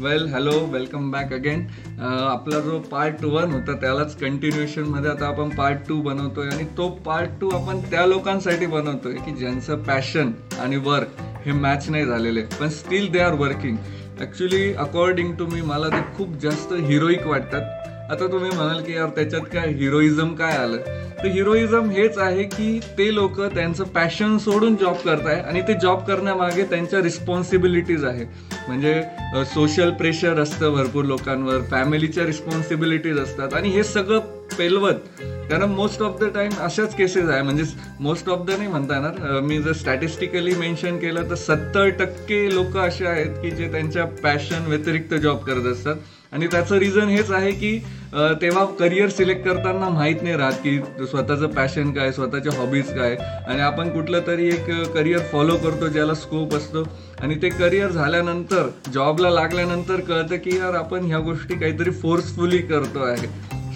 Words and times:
Well 0.00 0.26
hello 0.28 0.52
welcome 0.70 1.10
back 1.10 1.32
again 1.32 1.60
आपला 2.00 2.58
जो 2.60 2.78
part 2.90 3.24
one 3.24 3.52
होता 3.52 3.72
त्यालाच 3.80 4.16
कंटिन्युएशनमध्ये 4.20 5.10
आता 5.10 5.26
आपण 5.26 5.48
पार्ट 5.56 5.78
टू 5.88 6.00
बनवतोय. 6.02 6.48
आणि 6.48 6.64
तो 6.76 6.88
पार्ट 7.06 7.30
टू 7.40 7.48
आपण 7.56 7.78
त्या 7.90 8.04
लोकांसाठी 8.06 8.66
बनवतोय 8.66 9.14
की 9.26 9.32
ज्यांचं 9.36 9.82
पॅशन 9.82 10.32
आणि 10.60 10.76
वर्क 10.86 11.20
हे 11.46 11.52
मॅच 11.52 11.88
नाही 11.90 12.06
झालेले. 12.06 12.42
पण 12.60 12.68
still 12.70 13.10
they 13.12 13.18
are 13.18 13.34
working 13.40 13.76
actually 14.20 14.72
according 14.74 15.32
to 15.38 15.46
me 15.46 15.60
मला 15.62 15.88
ते 15.88 16.02
खूप 16.16 16.36
जास्त 16.42 16.72
हिरोईक 16.82 17.26
वाटतात. 17.26 17.75
आता 18.10 18.26
तुम्ही 18.32 18.50
म्हणाल 18.50 18.82
की 18.82 18.94
यार 18.94 19.08
त्याच्यात 19.08 19.42
काय 19.52 19.68
हिरोइझम 19.68 20.34
काय 20.34 20.56
आलं? 20.56 20.76
तर 21.18 21.26
हिरोइझम 21.26 21.90
हेच 21.90 22.18
आहे 22.18 22.42
की 22.42 22.78
ते 22.98 23.14
लोक 23.14 23.40
त्यांचं 23.54 23.84
पॅशन 23.84 24.36
सोडून 24.38 24.76
जॉब 24.76 24.96
करताय 25.04 25.40
आणि 25.40 25.60
ते 25.60 25.74
जॉब 25.82 26.02
करण्यामागे 26.04 26.62
त्यांच्या 26.62 27.00
रिस्पॉन्सिबिलिटीज 27.02 28.04
आहे 28.04 28.24
म्हणजे 28.68 29.02
सोशल 29.54 29.90
प्रेशर 29.90 30.40
असतं 30.40 30.74
भरपूर 30.74 31.04
लोकांवर 31.04 31.60
फॅमिलीच्या 31.70 32.26
रिस्पॉन्सिबिलिटीज 32.26 33.18
असतात. 33.18 33.54
आणि 33.54 33.68
हे 33.68 33.84
सगळं 33.84 34.18
पेलवत 34.58 35.22
कारण 35.50 35.70
मोस्ट 35.70 36.02
ऑफ 36.02 36.18
द 36.20 36.24
टाइम 36.34 36.50
अशाच 36.60 36.94
केसेस 36.96 37.28
आहे. 37.28 37.42
म्हणजे 37.42 37.64
मोस्ट 38.00 38.28
ऑफ 38.28 38.46
द 38.46 38.50
नाही 38.50 38.68
म्हणता 38.68 38.94
येणार. 38.94 39.40
मी 39.40 39.58
जर 39.62 39.72
स्टॅटिस्टिकली 39.72 40.54
मेन्शन 40.58 40.98
केलं 40.98 41.30
तर 41.30 41.34
सत्तर 41.34 41.88
टक्के 41.98 42.44
लोक 42.54 42.76
असे 42.78 43.06
आहेत 43.06 43.40
की 43.42 43.50
जे 43.50 43.70
त्यांच्या 43.72 44.04
पॅशन 44.22 44.66
व्यतिरिक्त 44.68 45.14
जॉब 45.14 45.38
करत 45.46 45.72
असतात. 45.72 45.96
आणि 46.32 46.46
त्याचं 46.52 46.78
रिझन 46.78 47.08
हेच 47.08 47.30
आहे 47.30 47.50
की 47.50 47.78
तेव्हा 48.40 48.64
करिअर 48.78 49.08
सिलेक्ट 49.08 49.44
करताना 49.44 49.88
माहीत 49.88 50.22
नाही 50.22 50.36
राहत 50.36 50.54
की 50.62 51.06
स्वतःचं 51.06 51.46
पॅशन 51.48 51.92
काय 51.92 52.12
स्वतःच्या 52.12 52.52
हॉबीज 52.56 52.92
काय. 52.94 53.16
आणि 53.48 53.60
आपण 53.60 53.90
कुठलं 53.90 54.26
तरी 54.26 54.48
एक 54.48 54.70
करिअर 54.94 55.20
फॉलो 55.32 55.56
करतो 55.56 55.88
ज्याला 55.88 56.14
स्कोप 56.14 56.54
असतो. 56.54 56.82
आणि 57.20 57.34
ते 57.42 57.48
करिअर 57.48 57.90
झाल्यानंतर 57.90 58.68
जॉबला 58.94 59.30
लागल्यानंतर 59.30 60.00
कळतं 60.00 60.36
की 60.36 60.56
यार 60.56 60.74
आपण 60.74 61.04
ह्या 61.04 61.18
गोष्टी 61.18 61.58
काहीतरी 61.58 61.90
फोर्सफुली 61.92 62.58
करतो 62.58 63.04
आहे. 63.04 63.26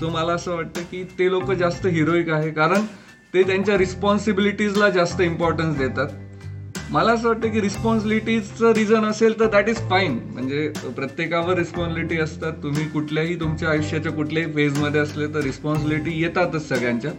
सो 0.01 0.09
मला 0.09 0.33
असं 0.33 0.55
वाटतं 0.57 0.83
की 0.91 1.03
ते 1.19 1.31
लोक 1.31 1.51
जास्त 1.53 1.87
हिरोईक 1.87 2.29
आहे 2.31 2.51
कारण 2.51 2.85
ते 3.35 3.43
त्यांच्या 3.43 3.77
रिस्पॉन्सिबिलिटीजला 3.79 4.89
जास्त 4.91 5.21
इम्पॉर्टन्स 5.21 5.77
देतात. 5.79 6.09
मला 6.91 7.13
असं 7.13 7.29
वाटतं 7.29 7.51
की 7.51 7.61
रिस्पॉन्सिबिलिटीजचं 7.61 8.73
रिझन 8.75 9.05
असेल 9.05 9.39
तर 9.41 9.47
दॅट 9.47 9.69
इज 9.69 9.77
फाईन 9.91 10.19
म्हणजे 10.33 10.67
प्रत्येकावर 10.97 11.57
रिस्पॉन्सिबिलिटी 11.59 12.19
असतात. 12.21 12.53
तुम्ही 12.63 12.89
कुठल्याही 12.89 13.39
तुमच्या 13.41 13.69
आयुष्याच्या 13.71 14.13
कुठल्याही 14.13 14.53
फेजमध्ये 14.55 15.01
असले 15.01 15.27
तर 15.35 15.43
रिस्पॉन्सिबिलिटी 15.43 16.21
येतातच 16.23 16.69
सगळ्यांच्या. 16.69 17.11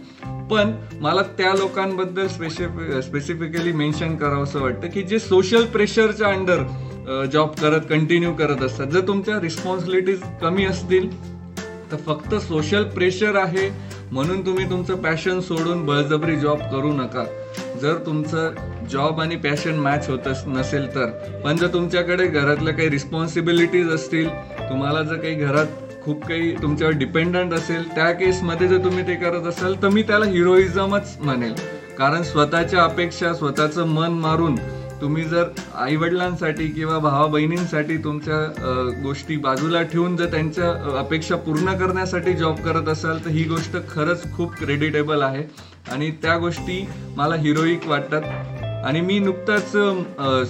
पण 0.50 0.72
मला 1.00 1.22
त्या 1.38 1.54
लोकांबद्दल 1.54 2.26
स्पेसिफि 2.28 3.02
स्पेसिफिकली 3.02 3.72
मेन्शन 3.72 4.16
करावं 4.16 4.42
असं 4.42 4.60
वाटतं 4.60 4.88
की 4.88 5.02
जे 5.02 5.18
सोशल 5.18 5.64
प्रेशरच्या 5.66 6.28
अंडर 6.28 7.26
जॉब 7.32 7.54
करत 7.60 7.80
कंटिन्यू 7.90 8.32
करत 8.34 8.62
असतात. 8.62 8.86
जर 8.86 9.06
तुमच्या 9.06 9.40
रिस्पॉन्सिबिलिटीज 9.40 10.20
कमी 10.42 10.64
असतील 10.64 11.08
तर 11.92 11.96
फक्त 11.96 12.34
सोशल 12.34 12.84
प्रेशर 12.84 13.36
आहे. 13.36 13.68
म्हणून 14.12 14.46
तुम्ही 14.46 14.70
तुमचं 14.70 14.96
पॅशन 14.96 15.40
सोडून 15.40 15.84
बळजबरी 15.86 16.36
जॉब 16.36 16.58
करू 16.58 16.92
नका. 16.92 17.24
जर 17.82 17.94
तुमचं 18.06 18.54
जॉब 18.90 19.20
आणि 19.20 19.36
पॅशन 19.36 19.74
मॅच 19.74 20.08
होत 20.10 20.28
नसेल 20.46 20.94
तर. 20.94 21.06
पण 21.44 21.56
जर 21.56 21.66
तुमच्याकडे 21.66 22.26
घरातल्या 22.26 22.74
काही 22.74 22.90
रिस्पॉन्सिबिलिटीज 22.90 23.88
असतील 23.88 24.28
तुम्हाला 24.70 25.02
जर 25.02 25.14
काही 25.14 25.34
घरात 25.34 25.66
खूप 26.04 26.24
काही 26.26 26.52
तुमच्यावर 26.62 26.92
डिपेंडंट 26.92 27.52
असेल 27.52 27.88
त्या 27.94 28.10
केसमध्ये 28.12 28.68
जर 28.68 28.78
तुम्ही 28.78 29.06
ते 29.06 29.14
करत 29.14 29.46
असाल 29.46 29.82
तर 29.82 29.88
मी 29.88 30.02
त्याला 30.02 30.24
हिरोइझमच 30.24 31.16
म्हणेल. 31.20 31.52
कारण 31.98 32.22
स्वतःच्या 32.22 32.84
अपेक्षा 32.84 33.34
स्वतःचं 33.34 33.86
मन 33.86 34.12
मारून 34.12 34.54
तुम्ही 35.02 35.22
जर 35.24 35.44
आईवडिलांसाठी 35.74 36.66
किंवा 36.66 36.98
भावा 36.98 37.26
बहिणींसाठी 37.26 37.96
तुमच्या 38.04 38.36
गोष्टी 39.02 39.36
बाजूला 39.36 39.80
ठेवून 39.82 40.16
जर 40.16 40.26
त्यांच्या 40.30 40.70
अपेक्षा 40.98 41.36
पूर्ण 41.36 41.72
करण्यासाठी 41.78 42.32
जॉब 42.32 42.60
करत 42.64 42.88
असाल 42.88 43.24
तर 43.24 43.30
ही 43.30 43.44
गोष्ट 43.44 43.76
खरंच 43.88 44.22
खूप 44.36 44.52
क्रेडिटेबल 44.58 45.22
आहे. 45.22 45.42
आणि 45.92 46.10
त्या 46.22 46.36
गोष्टी 46.38 46.86
मला 47.16 47.34
हिरोईक 47.34 47.86
वाटतात. 47.88 48.22
आणि 48.86 49.00
मी 49.00 49.18
नुकताच 49.18 49.72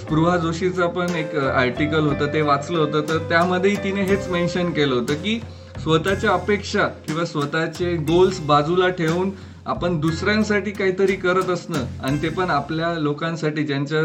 स्पृहा 0.01 0.35
जोशीचं 0.37 0.87
पण 0.89 1.15
एक 1.15 1.35
आर्टिकल 1.35 2.07
होतं 2.07 2.33
ते 2.33 2.41
वाचलं 2.41 2.79
होतं. 2.79 3.01
तर 3.09 3.17
त्यामध्येही 3.29 3.83
तिने 3.83 4.03
हेच 4.03 4.27
मेन्शन 4.29 4.71
केलं 4.73 4.95
होतं 4.95 5.13
की 5.23 5.39
स्वतःच्या 5.83 6.31
अपेक्षा 6.31 6.87
किंवा 7.07 7.25
स्वतःचे 7.25 7.95
गोल्स 8.07 8.39
बाजूला 8.47 8.89
ठेवून 8.89 9.31
आपण 9.65 9.99
दुसऱ्यांसाठी 9.99 10.71
काहीतरी 10.71 11.15
करत 11.15 11.49
असणं 11.49 11.85
आणि 12.03 12.21
ते 12.21 12.29
पण 12.29 12.49
आपल्या 12.49 12.93
लोकांसाठी 12.93 13.63
ज्यांच्या 13.63 14.01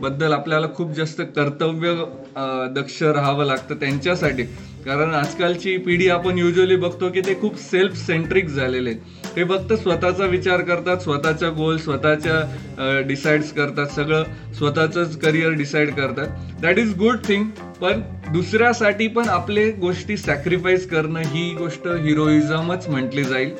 बद्दल 0.00 0.32
आपल्याला 0.32 0.66
खूप 0.74 0.92
जास्त 0.92 1.20
कर्तव्य 1.36 1.94
दक्ष 2.74 3.02
राहावं 3.02 3.44
लागतं 3.44 3.74
त्यांच्यासाठी. 3.80 4.42
कारण 4.84 5.14
आजकालची 5.14 5.76
पिढी 5.76 6.08
आपण 6.08 6.38
युजली 6.38 6.76
बघतो 6.76 7.10
की 7.12 7.20
ते 7.20 7.34
खूप 7.40 7.58
सेल्फ 7.60 7.96
सेंट्रिक 7.96 8.48
झालेले 8.48 8.94
ते 9.36 9.44
फक्त 9.44 9.72
स्वतःचा 9.72 10.24
विचार 10.26 10.60
करतात 10.62 11.02
स्वतःच्या 11.02 11.48
गोल 11.50 11.76
स्वतःच्या 11.78 13.00
डिसाईड्स 13.08 13.52
करतात 13.52 13.86
सगळं 13.86 14.24
स्वतःच 14.58 15.16
करिअर 15.18 15.52
डिसाईड 15.52 15.94
करतात. 15.94 16.26
दॅट 16.62 16.78
इज 16.78 16.94
गुड 16.98 17.16
थिंग 17.24 17.44
पण 17.80 18.00
दुसऱ्यासाठी 18.32 19.06
पण 19.08 19.28
आपले 19.28 19.70
गोष्टी 19.72 20.16
सॅक्रिफाईस 20.16 20.88
करणं 20.90 21.20
ही 21.26 21.50
गोष्ट 21.58 21.88
हिरोइझमच 21.88 22.88
म्हटली 22.88 23.24
जाईल. 23.24 23.50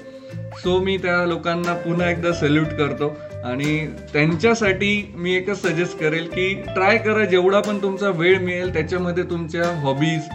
सो 0.62 0.78
मी 0.80 0.96
त्या 0.96 1.24
लोकांना 1.26 1.74
पुन्हा 1.74 2.10
एकदा 2.10 2.32
सल्यूट 2.32 2.68
करतो. 2.78 3.16
आणि 3.44 3.86
त्यांच्यासाठी 4.12 5.12
मी 5.16 5.34
एकच 5.34 5.62
सजेस्ट 5.62 5.98
करेल 5.98 6.26
की 6.26 6.52
ट्राय 6.64 6.98
करा 6.98 7.24
जेवढा 7.24 7.60
पण 7.60 7.78
तुमचा 7.82 8.08
वेळ 8.08 8.38
मिळेल 8.38 8.72
त्याच्यामध्ये 8.72 9.24
तुमच्या 9.24 9.70
हॉबीज 9.80 10.28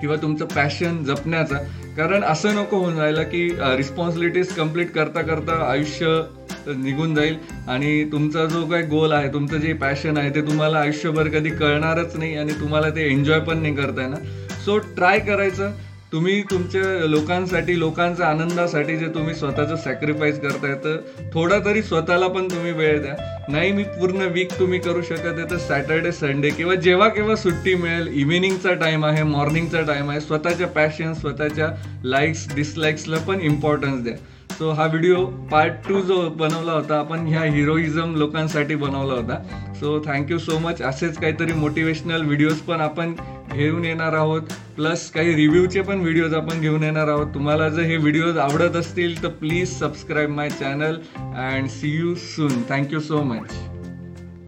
किंवा 0.00 0.16
तुमचं 0.16 0.44
पॅशन 0.44 1.02
जपण्याचा. 1.04 1.58
कारण 1.96 2.24
असं 2.24 2.54
नको 2.54 2.76
होऊन 2.76 2.96
जायला 2.96 3.22
की 3.22 3.48
रिस्पॉन्सिबिलिटीज 3.76 4.48
कंप्लीट 4.48 4.90
करता 4.92 5.22
करता 5.22 5.62
आयुष्य 5.70 6.20
निघून 6.76 7.14
जाईल. 7.14 7.36
आणि 7.68 8.04
तुमचा 8.12 8.44
जो 8.46 8.64
काही 8.66 8.82
गोल 8.82 9.12
आहे 9.12 9.32
तुमचं 9.32 9.60
जे 9.60 9.72
पॅशन 9.72 10.16
आहे 10.16 10.34
ते 10.34 10.40
तुम्हाला 10.40 10.78
आयुष्यभर 10.78 11.28
कधी 11.28 11.50
कळणारच 11.50 12.16
नाही 12.16 12.36
आणि 12.36 12.60
तुम्हाला 12.60 12.90
ते 12.90 13.10
एन्जॉय 13.10 13.40
पण 13.40 13.58
नाही 13.58 13.74
करता 13.74 14.02
येणार. 14.02 14.24
सो 14.64 14.78
ट्राय 14.78 15.18
करायचं. 15.18 15.72
तुम्ही 16.12 16.42
तुमच्या 16.50 17.06
लोकांसाठी 17.06 17.78
लोकांच्या 17.78 18.26
आनंदासाठी 18.26 18.96
जे 18.96 19.06
तुम्ही 19.14 19.34
स्वतःचं 19.34 19.76
सॅक्रिफाईस 19.76 20.38
करताय 20.40 20.74
तर 20.84 20.96
थोडा 21.32 21.58
तरी 21.64 21.82
स्वतःला 21.82 22.28
पण 22.28 22.46
तुम्ही 22.50 22.72
वेळ 22.72 23.00
द्या. 23.02 23.14
नाही 23.48 23.72
मी 23.72 23.82
पूर्ण 23.98 24.28
वीक 24.32 24.52
तुम्ही 24.58 24.78
करू 24.80 25.02
शकत 25.02 25.38
आहे 25.38 25.50
तर 25.50 25.56
सॅटर्डे 25.66 26.12
संडे 26.12 26.50
किंवा 26.50 26.74
जेव्हा 26.74 27.08
केव्हा 27.08 27.36
सुट्टी 27.36 27.74
मिळेल 27.74 28.08
इव्हिनिंगचा 28.20 28.72
टाइम 28.80 29.04
आहे 29.04 29.22
मॉर्निंगचा 29.22 29.82
टाइम 29.86 30.10
आहे 30.10 30.20
स्वतःच्या 30.20 30.66
पॅशन 30.66 31.12
स्वतःच्या 31.14 31.70
लाईक्स 32.04 32.46
डिसलाईक्सला 32.54 33.18
पण 33.28 33.40
इम्पॉर्टन्स 33.40 34.02
द्या. 34.04 34.16
सो 34.58 34.70
हा 34.70 34.86
व्हिडिओ 34.86 35.24
पार्ट 35.50 35.72
टू 35.88 36.00
जो 36.00 36.28
बनवला 36.30 36.72
होता 36.72 36.98
आपण 36.98 37.26
ह्या 37.26 37.42
हिरोइझम 37.44 38.14
लोकांसाठी 38.16 38.74
बनवला 38.74 39.14
होता. 39.14 39.42
सो 39.80 39.98
थँक्यू 40.06 40.38
सो 40.38 40.58
मच 40.58 40.82
असेच 40.82 41.18
काहीतरी 41.18 41.52
मोटिवेशनल 41.52 42.22
व्हिडिओज 42.22 42.60
पण 42.68 42.80
आपण 42.80 43.12
घेऊन 43.56 43.84
येणार 43.84 44.12
आहोत. 44.12 44.42
प्लस 44.76 45.10
काही 45.10 45.34
रिव्ह्यूचे 45.34 45.80
पण 45.80 46.00
व्हिडिओज 46.00 46.34
आपण 46.34 46.60
घेऊन 46.60 46.82
येणार 46.82 47.08
आहोत. 47.08 47.26
तुम्हाला 47.34 47.68
जर 47.68 47.82
हे 47.82 47.96
व्हिडिओज 47.96 48.38
आवडत 48.38 48.76
असतील 48.76 49.22
तर 49.22 49.28
please 49.40 49.78
subscribe 49.78 50.30
my 50.30 50.50
channel 50.50 50.98
and 51.16 51.68
see 51.68 51.96
you 51.96 52.14
soon 52.14 52.62
thank you 52.68 53.00
so 53.00 53.22
much 53.22 53.52